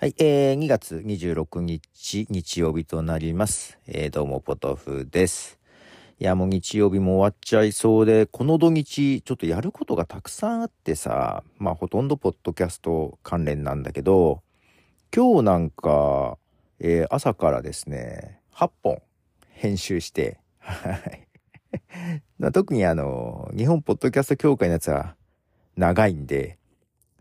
[0.00, 3.80] はい、えー、2月26日、日曜日となります。
[3.88, 5.58] えー、どうも、ポトフです。
[6.20, 14.40] いや、もう日曜日も終わっちゃいそうで、この土日、ちょっとやることがたくさんあってさ、まあ、ほとんどポッドキャスト関連なんだけど、
[15.12, 16.38] 今日なんか、
[16.78, 19.02] えー朝からですね、8本
[19.50, 21.26] 編集して、はい。
[22.52, 25.16] 特にあの、日本ポッドキャスト協会のやつは
[25.76, 26.56] 長いんで、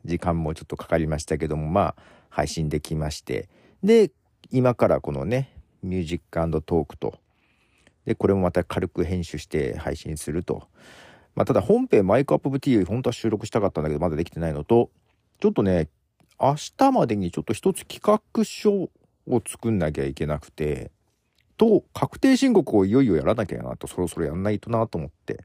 [0.05, 3.49] 時間もちょっとかかりましたけども、まあ、配信できまして。
[3.84, 4.12] で、
[4.52, 7.20] 今からこのね、ミュージックトークと、
[8.05, 10.68] で、これもまた軽く編集して配信すると。
[11.35, 14.90] まあ、ただ本編 My Cup of Tea 本当は収録したかったんだけど、まだできてないのと、
[15.40, 15.90] ちょっとね、
[16.40, 18.90] 明日までにちょっと一つ企画書
[19.27, 20.91] を作んなきゃいけなくて、
[21.57, 25.44] と、確定申告をいよいよやらなきゃなと、そろそろやんないとなと思って。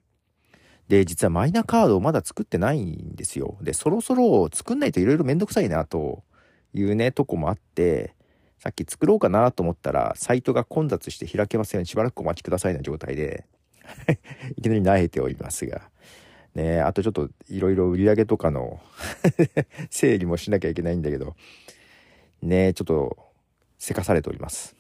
[0.88, 3.56] で、実はマイナカードをまだ作ってないんですよ。
[3.62, 6.22] で、そろそろ作んないといろいろめんどくさいなと
[6.74, 8.14] いうね、とこもあって、
[8.58, 11.86] さっき作ろうかなと思ったら、サイトが混雑して開けません。
[11.86, 13.44] しばらくお待ちくださいな状態で、
[14.56, 15.90] いきなり萎えておりますが。
[16.54, 18.78] ねあとちょっといろいろ売り上げとかの
[19.88, 21.34] 整理もしなきゃいけないんだけど、
[22.42, 23.16] ねちょっと
[23.78, 24.76] せかされております。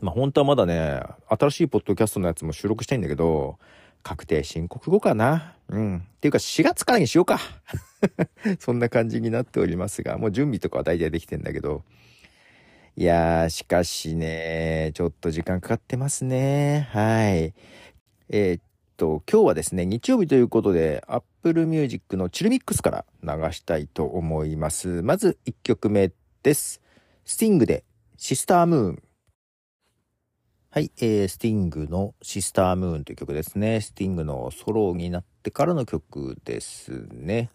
[0.00, 3.58] まあ本当はまだね、新しいポッドキャストのやつも収録したいんだけど、
[4.02, 5.56] 確定申告後かな。
[5.68, 5.96] うん。
[5.98, 7.40] っていうか4月からにしようか。
[8.60, 11.82] そんな感じになっておりますが、もう準備とかは大体できてんだけど。
[12.94, 16.88] いやー、しかしね、ちょっと時間かかってますね。
[16.90, 17.54] はい。
[18.28, 18.62] えーっ
[18.98, 25.02] と、今日はですね、日曜日ということで、Apple Music のチルミックスから流したいと思います。
[25.02, 26.82] まず1曲目です。
[27.24, 27.84] スティングで、
[28.18, 29.02] シスタームーン。
[30.74, 33.82] はい、えー、スティングのシスタームーンという曲ですね。
[33.82, 37.50] スティングのソロになってからの曲ですね。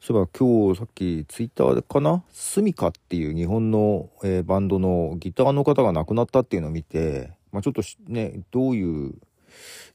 [0.00, 2.24] そういえば今日さっきツイッターかな？
[2.32, 9.14] スミカっていう日本の、えーバンドのギターの方が亡くなったっていうのを見て、まあ、ちょっとね、どういう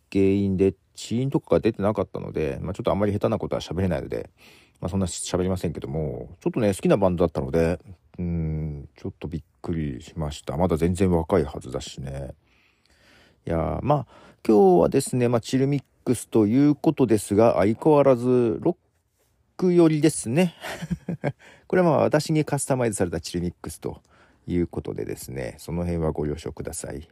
[0.10, 4.30] 原因で死因とかが出てなかったので、まあ、ちょっとあんまり下手なことは喋れないので、
[4.80, 7.78] まあ、そんな喋りませんけども、ちょっとね、好きなバンドだったので、
[8.20, 8.61] うん、
[8.96, 10.58] ちょっとびっくりしました。
[10.58, 12.34] まだ全然若いはずだしね。
[13.46, 14.08] いやまあ、
[14.48, 18.76] 今日はですね、まあ、チルミックスということですが、相変わらずロッ
[19.58, 20.56] ク寄りですね。
[21.68, 24.02] これはまあ、私にカスタマイズされたチルミックスと
[24.48, 27.08] いうことでですね、その辺はご了承ください。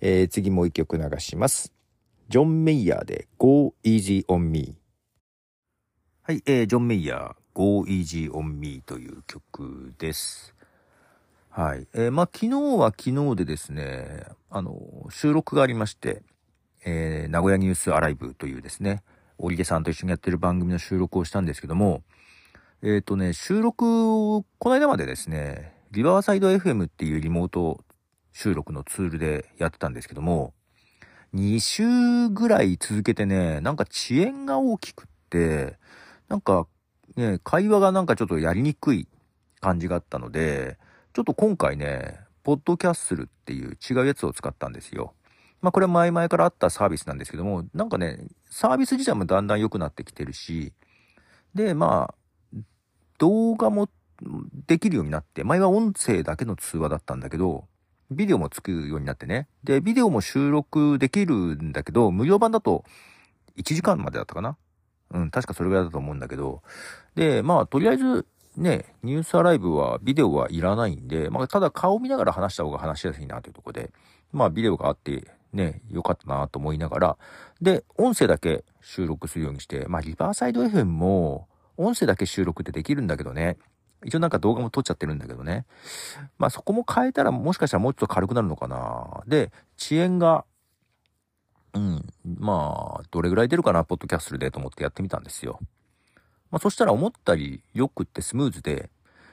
[0.00, 1.72] えー次もう一曲流します。
[2.28, 4.76] ジョン・メイヤーで Go Easy on Me。
[6.22, 10.53] はい、えージョン・メイヤー Go Easy on Me という曲です。
[11.56, 11.86] はい。
[11.94, 16.24] えーまあ、昨日は昨日でですね、あの、収録がありまして、
[16.84, 19.04] えー名古屋ニュースアライブというですね、
[19.38, 22.02] 織出さんと一緒にやってる番組の収録をしたんですけども、
[22.82, 27.84] えっ、とね、収録を、この間までですね、リバーサイド FM っていうリモート
[28.32, 30.54] 収録のツールでやってたんですけども、
[31.36, 35.78] 2週ぐらい続けてね、なんか遅延が大きくって、
[36.28, 36.66] なんか
[37.14, 39.06] ね、会話がなんかちょっとやりにくい
[39.60, 40.78] 感じがあったので、
[41.14, 45.14] ちょっと今回ね、ポッドキャッスルっていう違うやつを使ったんですよ。
[45.62, 50.72] まあこれは前々からあったサービスなんですけども、なんかね、サービス自体もだんだん良くなってきてるし、
[51.54, 52.58] で、まあ、
[53.18, 53.88] 動画も
[54.66, 57.68] できるようになって、前は音声だけの通話だったんだけど、
[58.10, 59.46] ビデオもつくようになってね。
[59.62, 62.84] で、ビデオも収録できるんだけど、無料版だと
[63.56, 64.56] 1時間までだったかな
[65.12, 66.62] うん、確かそれぐらいだと思うんだけど。
[67.14, 68.26] で、まあ、とりあえず、
[68.56, 73.90] ね、ニュースアライブはビデオはいらないんで、まあ、ただ顔見ながら話した方が話しやすいなというとこで、
[74.32, 77.16] まあ、ビデオがあって、ね、よかったなと思いながら、
[77.60, 83.56] で、音声だけ収録するようにして、まあ、リバーサイド FM も、音声だけ収録ってできるんだけどね。
[84.04, 85.64] 一応なんか動画も撮っちゃってるんだけどね。
[86.38, 89.22] まあそこも変えたらもしかしたらもうちょっと軽くなるのかな。
[89.26, 89.50] で、
[89.80, 90.44] 遅延が、
[91.72, 95.58] うん、まあ、どれぐらい出るかな、ポッドキャスルでと思ってやってみたんですよ。
[96.54, 98.88] まあそしたら思ったりよくってスムーズで、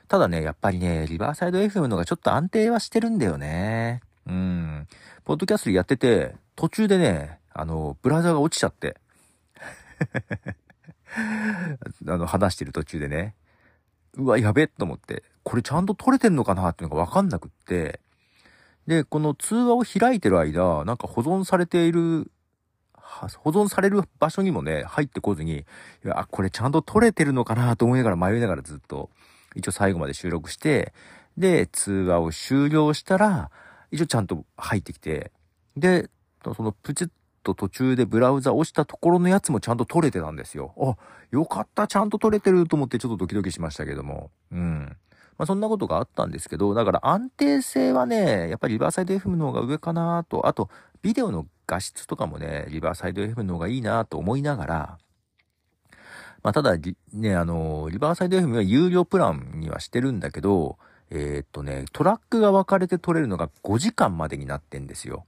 [0.08, 4.02] ただね、やっぱりね、リバーサイド FM のがちょっと安定はしてるんだよね。
[4.26, 4.88] うん。
[5.24, 8.98] ポッドキャストやってて、途中でね、あの、ブラウザが落ちちゃって。
[12.08, 13.36] あの、話してる途中でね。
[14.16, 16.70] うわ、やべえと思って、これちゃんと撮れてんのかな？
[16.70, 18.00] っていうのがわかんなくって、
[18.88, 22.32] で、この通話を開いてる間、なんか保存されている、
[23.12, 29.10] 保存される場所にもね、入ってこずに、いや、あこれちゃんと撮れてるのかなと思いながら迷いながらずっと、
[29.56, 30.94] 一応最後まで収録して、
[31.38, 33.52] で、通話を終了したら、
[33.92, 35.32] 一応ちゃんと入ってきて、
[35.76, 36.10] で、
[36.44, 37.10] そのプチッ
[37.44, 40.74] と途中でブラウザ押したところのやつもちゃんと撮れてたんですよ。
[40.78, 40.96] あ、
[41.32, 44.32] よかった、ちゃんと撮れてると思ってちょっとドキドキしましたけども。
[44.52, 44.98] うん。
[45.38, 50.70] まあ、そんなことがあったんですけど、だから安定性はね、やっぱりリバーサイド FM の方が上かなと、あと、
[51.02, 54.98] ビデオの画質とかもね、リバーサイド FM の方がいいなと思いながら、
[56.44, 56.76] まあ、ただ、
[57.14, 60.78] ね、あの、リバーサイド FM は有料プランにはしてるんだけど、
[61.10, 65.26] えー、っとね、トラックが分かれて撮れるのが5時間までになってんですよ。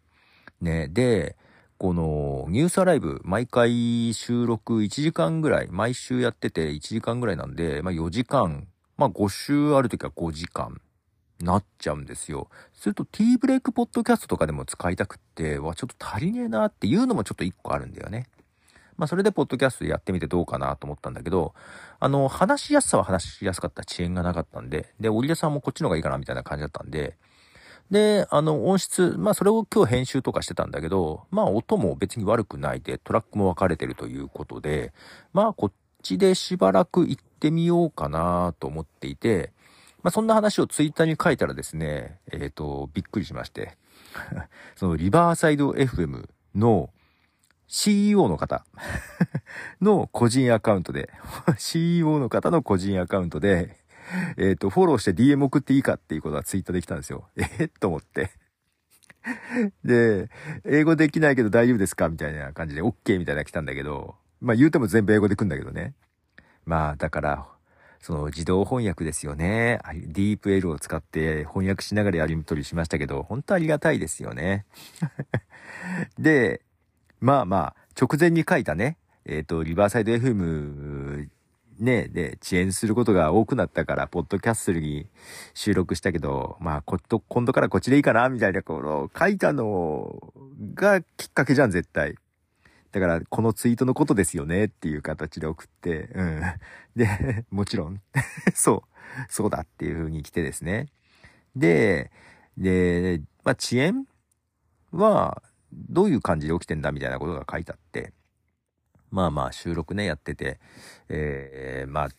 [0.62, 1.36] ね、で、
[1.78, 8.68] このニュースアライブ、毎回収録1時間ぐらい、毎週やってて1時間ぐらいなんで、まあ4時間、
[8.98, 10.82] まあ5週ある時は5時間
[11.40, 12.50] なっちゃうんですよ。
[12.74, 18.28] すると T ブレイクポッドキャストとかでも使いたくって、わ、ちょっと足りねえなっていうのもちょっと1個あるんだよね。
[18.98, 21.54] まあそれでポッドキャストやってみてどうかなと思ったんだけど、
[22.00, 27.18] あの、話しやすさは話しやすかった遅延がなかったんで、で、織田さんもこっちの方がいいかなみたいな感じだったんで、
[27.92, 34.94] で、あの、音質、まあそれを今日編集とかしてたんだけど、まあ音も別に悪くないで、トラックも分かれてるということで、
[35.34, 35.72] まあこっ
[36.02, 39.52] ちでしばらく行ってみようかなと思っていて、
[40.04, 43.78] まあそんな話をツイッターに書いたらですね、えっ、ー、と、びっくりしまして、
[44.76, 46.90] そのリバーサイド FM の
[47.68, 48.66] CEO の方。
[49.82, 51.10] の個人アカウントで。
[51.58, 53.78] CEO の方の個人アカウントで、
[54.38, 57.30] えっ、ー、と、フォローして DM 送っていいかっていうことがツイッターできたんですよ。
[57.36, 58.32] えっと思って。
[59.84, 60.30] で、
[60.66, 65.96] 英語できないけど大丈夫ですかみたいな感じで OK みたいなの来たんだけど、まあ言うても全部英語で来んだけどね。
[66.66, 67.48] まあだから、
[68.04, 69.80] その自動翻訳ですよね。
[69.94, 74.66] ディープ L を使って翻訳しながらやり取りしましたけど、本当ありがたいですよね。
[76.20, 76.62] で、
[77.22, 81.30] まあまあ、直前に書いたね、えっ、ー、と、リバーサイド FM
[81.80, 85.08] ね、で、遅延することが多くなったから、ポッドキャッストに
[85.54, 90.34] 収録したけど、まあ、こと、今度からこっちでいいかな、みたいな、この、書いたの
[90.76, 92.16] がきっかけじゃん、絶対。
[92.94, 96.42] だから、このツイートのことですよね、っていう形で送って、うん。
[96.96, 98.02] で、 もちろん、
[98.54, 100.90] そう、そうだっていう風に来てですね。
[101.56, 102.12] で、
[102.56, 104.06] で、まあ、遅延
[104.92, 105.42] は、
[105.72, 108.14] どういう感じで起きてんだみたいなことが書いてあって、
[109.10, 110.60] まあまあ収録ね、やってて、
[111.10, 112.10] えー、まあ、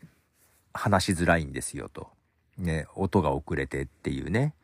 [0.72, 2.10] 話しづらいんですよと。
[2.58, 4.54] ね、音が遅れてっていうね、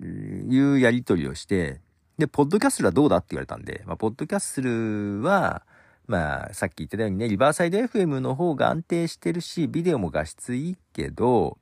[0.00, 1.80] いうやりとりをして、
[2.18, 5.62] で、ポッドキャッスルはどうだって言われたんで、まあ、ポッドキャッスルは、
[6.08, 11.58] まあ、さっき言ってたようにね、リバーサイド FM の方が安定してるし、ビデオも画質いいけど、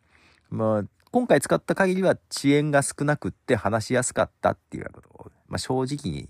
[0.48, 6.28] まあ、今回使った限りは遅延が少なくって話しやすかったっていうことを、まあ、正直に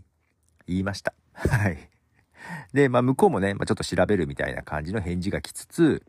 [0.67, 1.15] 言いました。
[1.33, 1.91] はい。
[2.73, 6.03] で、まあ、向こうもね、まあ、ちょっと調べるみたいな感じの返事が来つつ、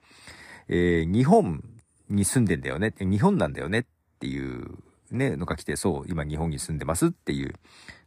[0.70, 1.64] えー、日本
[2.10, 3.86] に住んでんだよね、日本なんだよねっ
[4.20, 4.78] ていう
[5.12, 7.54] ね、のが来て、そう、今日本に住んでますっていう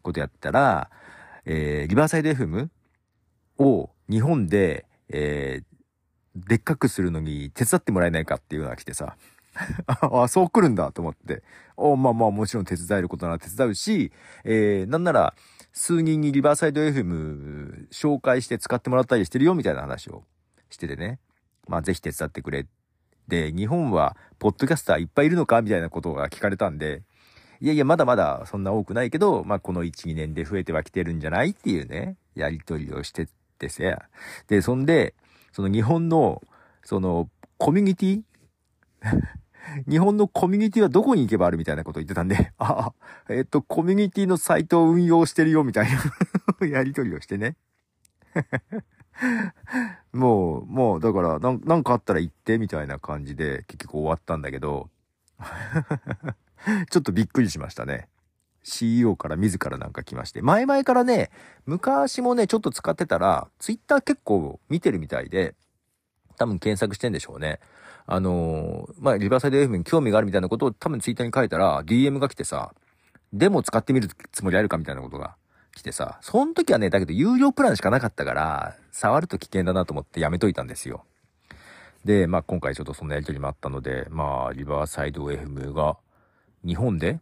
[0.02, 0.90] ことやったら、
[1.44, 2.68] えー、リバーサイド FM
[3.58, 9.16] を日本で、えー、でっかくするのに手伝ってもらえないかっていうのが来てさ、
[9.86, 11.42] あ、そう来るんだと思って。
[11.76, 14.12] おまあまあもちろん手伝えることなら手伝うし、
[14.44, 15.34] えー、なんなら、
[15.72, 20.24] 数人にリバーサイド FM 紹介して使ってもらったりしてるよみたいな話を
[20.68, 21.20] しててね。
[21.68, 22.66] まあぜひ手伝ってくれ。
[23.30, 27.02] で、日本はポッドキャスターいっぱいいるのかみたいなことが聞かれたんで、
[27.62, 33.28] いやいや、まだまだそんな多くないけど、まあこの1、2年で増えてはきてるんじゃないっていうね、やりとりをして
[33.58, 33.96] てせ。
[34.48, 35.14] で、そんで、
[35.52, 36.42] その日本の、
[36.82, 38.22] その、コミュニティ
[39.88, 42.92] 日本のコミュニティはどこに行けばあるみたいなこと言ってたんで、あ、
[43.28, 45.88] えっと、コミュニティのサイトを運用してるよみたい
[46.60, 47.56] な やりとりをしてね。
[50.12, 54.88] もう、もう、だからな、んかあったら言ってみたいな感じで結局終わったんだけど、
[56.90, 58.08] ちょっとびっくりしましたね。
[58.62, 60.42] CEO から自らなんか来まして。
[60.42, 61.30] 前々からね、
[61.66, 65.54] 昔もね、ちょっと使ってたら、Twitter 結構見てるみたいで、
[66.36, 67.60] 多分検索してんでしょうね。
[68.06, 72.74] あのー、まあ、リバーサイド FM に興味があるみたいなことを多分ツイッターに書いたら、DM が来てさ、
[73.32, 75.36] でも使ってみるつもりあるかみたいなことが
[75.80, 81.04] 来てさ、その時はね、だけど有料プランしかなかったから、触ると危険だなと思ってやめといたんですよ。
[82.04, 85.96] で、まあ今回ちょっとそんなやりとりもあったので、まあリバーサイド FM が
[86.64, 87.18] 日本で、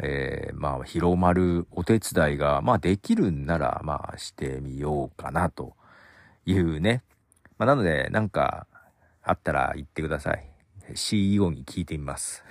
[0.00, 5.74] えー、まあ広まるお手伝いが、まあできるんなら、まあしてみようかなと
[6.44, 7.02] いうね。
[7.58, 8.68] まあなので、なんか、
[9.22, 10.48] あったら言ってください。
[10.94, 12.44] CEO に聞いてみます。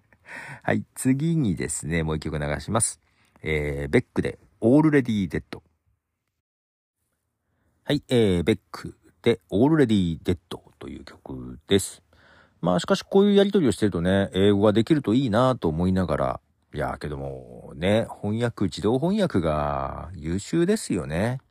[0.62, 3.02] はい、次にですね、もう一曲流します。
[3.42, 5.42] えー、ベックで Already Dead。
[7.84, 10.38] はい、えー、ベックで Already Dead
[10.78, 12.02] という曲です。
[12.62, 16.40] まあしかしこういうやりとりをしてるとね、英語ができるといいなと思いながら、
[16.72, 21.42] いやけどもね、翻訳、自動翻訳が優秀ですよね。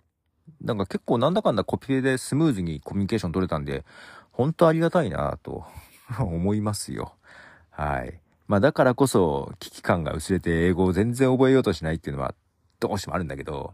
[0.59, 3.85] なんか結構なんだかんだコピペでスムーズにコミュニケーション取れたんで、
[4.31, 5.65] 本当ありがたいなと
[6.17, 7.13] 思いますよ。
[7.69, 8.19] はい。
[8.47, 12.33] まあだからこそ危機感が薄れて英語を全然覚えようとしないっていうのは
[12.83, 13.73] どうしてもあるんだけど、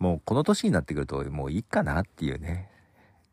[0.00, 2.68] もうこの年になってくるともういいかなっていうね、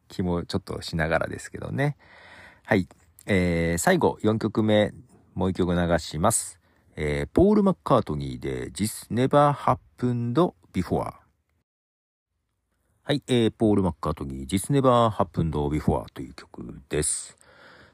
[0.08, 1.98] 気もちょっとしながらですけどね。
[2.63, 2.88] はい。
[3.25, 4.94] えー、最後4曲目、
[5.34, 6.60] もう1曲流します。
[6.96, 11.13] えー、ポール・マッカートニーで This Never Happened Before。
[13.04, 17.36] はい、えー、ポール・マッカートニー This Never Happened Before という曲です。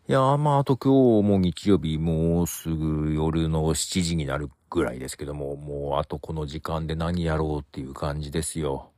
[0.10, 8.90] いやー、まあ、あと今日も日曜日、もうすぐ夜の7時になるぐらいですけども、もうあとこの時間で何やろうっていう感じですよ。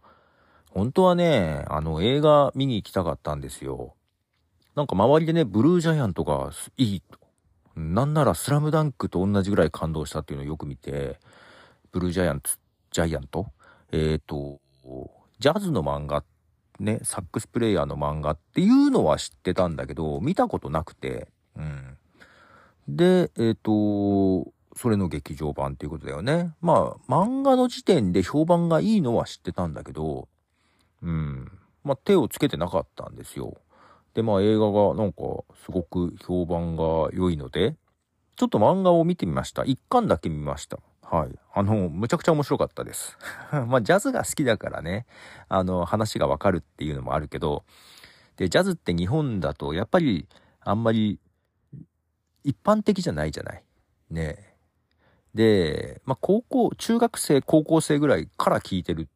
[0.70, 3.96] 本当はね、あの映画見に行きたかったんですよ。
[4.75, 7.20] なんか周りでね、ブルージャイアントがいいと。
[7.75, 11.20] なんならスラムダンクと同じぐらい感動したっていうのをよく見て、
[11.92, 12.51] ブルージャイアント、
[12.92, 13.48] ジャイアント？
[13.92, 14.60] えっ、ー、と、
[15.39, 16.24] ジャズの漫画、
[16.80, 21.98] ね、サックスプレイヤーの漫画っていうのは知ってたんだけど、見たことなくて、うん。
[22.88, 26.53] で、えっ、ー、と、それの劇場版っていうことだよね。
[26.62, 30.27] まあ、漫画の時点で評判がいいのは知ってたんだけど、
[31.01, 31.51] うん。
[31.84, 33.58] まあ、手をつけてなかったんですよ。
[34.13, 35.24] で、まあ、映画がなんか、
[35.65, 37.75] すごく評判が良いので、
[38.36, 39.63] ちょっと漫画を見てみました。
[39.63, 40.80] 一巻だけ見ました。
[41.01, 41.39] はい。
[41.53, 43.18] あの、むちゃくちゃ面白かったです。
[43.68, 45.06] まあ、ジャズが好きだからね、
[45.50, 47.63] あの、話がわかるっていうのもあるけど、
[48.38, 50.27] で、ジャズって日本だと、やっぱり、
[50.62, 51.20] あんまり、
[52.44, 53.63] 一般的じゃないじゃない。
[54.10, 54.52] ね
[55.33, 59.09] で、まあ、高校、中学生、高校生ぐらいから聴いてる。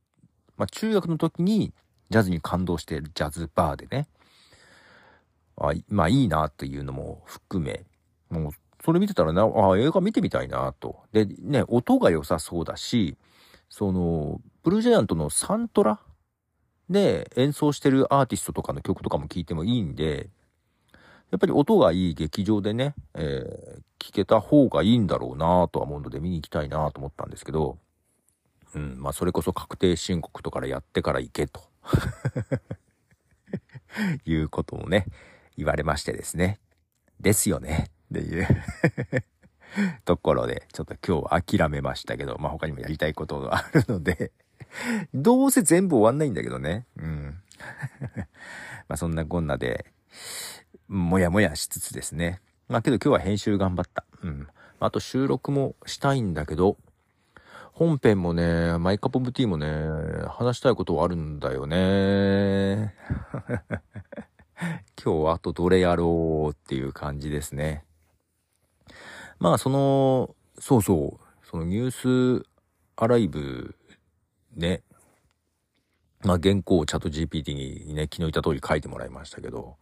[0.57, 1.73] まあ、中学の時に
[2.09, 4.07] ジャズに感動してるジャズバーでね。
[5.57, 7.83] あまあ、いいなというのも含め、
[8.29, 8.51] もう、
[8.83, 11.03] それ見てたらな、あ映画見てみたいなと。
[11.11, 13.17] で、ね、音が良さそうだし、
[13.69, 15.99] その、ブルージャイアントのサントラ
[16.89, 20.29] で演奏してるアーティストとかの曲とかも聴いてもいいんで、
[21.31, 27.77] やっぱり音がいい劇場でね、えー、聞けた方がいいんだろうなとは思うので見に行きたいなと思ったんですけど、
[28.73, 31.61] うん、まあそれこそ確定申告とかでやってから行けと
[34.25, 35.05] いうこともね、
[35.57, 36.59] 言われましてですね。
[37.19, 37.87] ですよね。
[38.11, 38.47] っていう
[40.05, 44.31] ところで、ちょっと今日は諦めましたけど、まあ他にもやりたいことがあるので
[45.13, 46.85] どうせ全部終わんないんだけどね。
[46.97, 47.41] うん。
[48.87, 49.85] まあそんなこんなで、
[50.87, 52.41] もやもやしつつですね。
[52.69, 54.03] まあけど今日は編集頑張った。
[54.23, 54.47] うん。
[54.79, 56.77] あと収録もしたいんだけど、
[57.71, 59.67] 本編もね、マイカップオブティーもね、
[60.27, 62.93] 話したいことはあるんだよね。
[65.01, 67.85] 今日はあとどれやろうっていう感じですね。
[69.39, 72.45] まあその、そうそう、そのニュース
[72.97, 73.75] アライブ
[74.55, 74.81] ね、
[76.25, 79.77] まあ原稿をチャット GPT にね、昨日言った通り書いてもらいましたけど、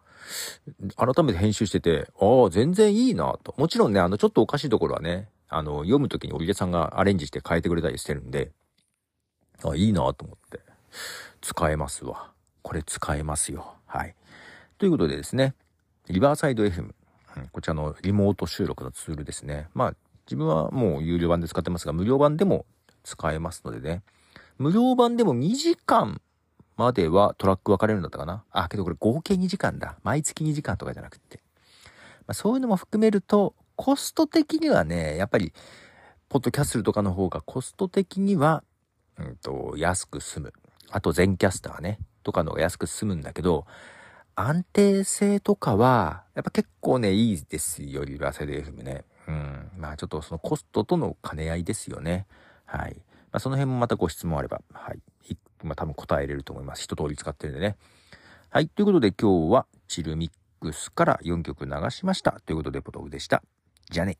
[0.95, 3.53] 改めて編集してて、ああ、全然いいなと。
[3.57, 8.51] もちろんね、あの、ちょっとおかしいところはね、あの、読むときに織出さんがアレンジして変えてくれたりしてるんで、
[9.63, 10.59] あいいなと思って。
[11.41, 12.31] 使えますわ。
[12.61, 13.75] これ使えますよ。
[13.85, 14.15] はい。
[14.77, 15.53] ということでですね、
[16.09, 16.93] リバーサイド FM、
[17.51, 19.67] こちらのリモート収録のツールですね。
[19.73, 22.65] まあ、自分はもう有料版で使ってますが、無料版でも
[23.03, 24.01] 使えますのでね。
[24.57, 26.21] 無料版でも2時間
[26.77, 28.43] まではトラック分かれるんだったかな？
[28.51, 29.97] あ、けどこれ合計2時間だ。
[30.03, 31.39] 毎月2時間とかじゃなくって。
[32.27, 35.53] まあ、そういうのも含めると、コスト的にはね、やっぱり、
[36.27, 38.63] ポッドキャッスルとかの方がコスト的には、
[39.17, 40.53] うんと、安く済む。
[40.89, 43.65] あと全キャスターね、とかの方が安く済むんだけど、
[44.35, 49.05] 安定性とかは、やっぱ結構ね、いいですよ、リバーサル FM ね。
[49.27, 49.69] うん。
[49.77, 52.27] まあちょっとそのコストとの兼ね合いですよね。
[52.65, 52.95] はい。
[53.31, 54.99] まあその辺もまたご質問あれば、はい。
[55.63, 56.83] まあ多分答えれると思います。
[56.83, 57.77] 一通り使ってるんでね。
[58.49, 58.67] はい。
[58.67, 62.39] ということで今日はチルミックスから4曲流しました。
[62.45, 63.43] ということでポトフでした。
[63.89, 64.17] じゃあね。